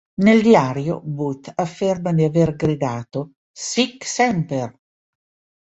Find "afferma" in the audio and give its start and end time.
1.53-2.11